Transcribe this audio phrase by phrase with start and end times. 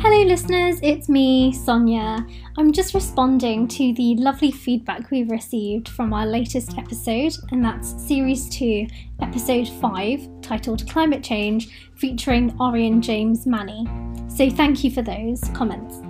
[0.00, 2.24] Hello, listeners, it's me, Sonia.
[2.56, 8.00] I'm just responding to the lovely feedback we've received from our latest episode, and that's
[8.06, 8.86] Series 2,
[9.20, 13.88] Episode 5, titled Climate Change, featuring Orion James Manny.
[14.28, 16.00] So, thank you for those comments.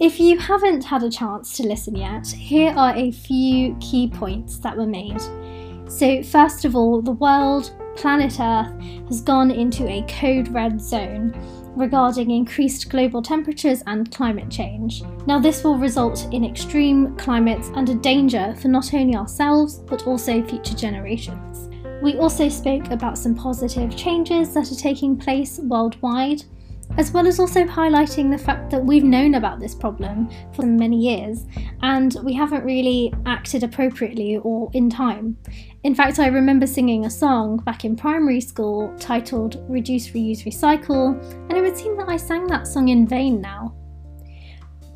[0.00, 4.58] If you haven't had a chance to listen yet, here are a few key points
[4.58, 5.20] that were made.
[5.88, 8.72] So, first of all, the world, planet Earth,
[9.08, 11.34] has gone into a code red zone
[11.76, 15.02] regarding increased global temperatures and climate change.
[15.26, 20.06] Now, this will result in extreme climates and a danger for not only ourselves but
[20.06, 21.68] also future generations.
[22.02, 26.42] We also spoke about some positive changes that are taking place worldwide,
[26.96, 30.98] as well as also highlighting the fact that we've known about this problem for many
[30.98, 31.46] years
[31.82, 35.36] and we haven't really acted appropriately or in time.
[35.82, 41.18] In fact, I remember singing a song back in primary school titled Reduce, Reuse, Recycle,
[41.48, 43.74] and it would seem that I sang that song in vain now.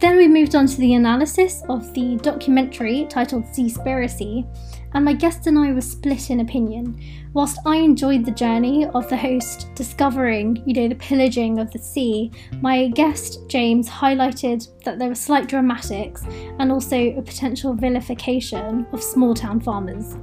[0.05, 4.47] Then we moved on to the analysis of the documentary titled Seaspiracy,
[4.93, 7.01] and my guest and I were split in opinion.
[7.33, 11.79] Whilst I enjoyed the journey of the host discovering, you know, the pillaging of the
[11.79, 16.23] sea, my guest James highlighted that there were slight dramatics
[16.59, 20.19] and also a potential vilification of small town farmers.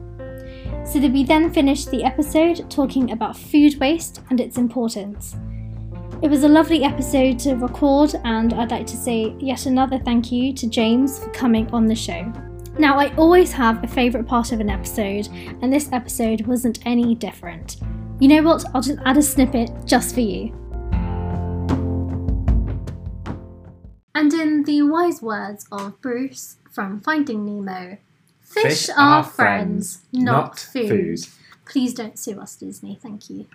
[0.86, 5.36] So that we then finished the episode talking about food waste and its importance.
[6.22, 10.31] It was a lovely episode to record, and I'd like to say yet another thank
[10.31, 12.31] you to James for coming on the show.
[12.78, 15.30] Now, I always have a favourite part of an episode,
[15.63, 17.78] and this episode wasn't any different.
[18.19, 18.63] You know what?
[18.75, 20.53] I'll just add a snippet just for you.
[24.13, 27.97] And in the wise words of Bruce from Finding Nemo,
[28.41, 30.88] fish, Fish are friends, friends, not, not food.
[30.88, 31.19] food.
[31.66, 33.00] Please don't sue us, Disney.
[33.02, 33.47] Thank you.